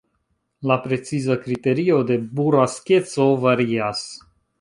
[0.69, 4.03] La preciza kriterio de buraskeco varias.